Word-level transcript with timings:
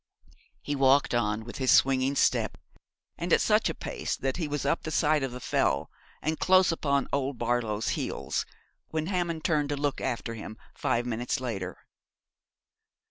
He 0.63 0.75
walked 0.75 1.13
on 1.13 1.45
with 1.45 1.57
his 1.59 1.69
swinging 1.69 2.15
step, 2.15 2.57
and 3.19 3.31
at 3.31 3.39
such 3.39 3.69
a 3.69 3.75
pace 3.75 4.17
that 4.17 4.37
he 4.37 4.47
was 4.47 4.65
up 4.65 4.81
the 4.81 4.89
side 4.89 5.21
of 5.21 5.31
the 5.31 5.39
Fell 5.39 5.91
and 6.23 6.39
close 6.39 6.71
upon 6.71 7.07
old 7.13 7.37
Barlow's 7.37 7.89
heels 7.89 8.43
when 8.87 9.05
Hammond 9.05 9.43
turned 9.43 9.69
to 9.69 9.77
look 9.77 10.01
after 10.01 10.33
him 10.33 10.57
five 10.73 11.05
minutes 11.05 11.39
later. 11.39 11.77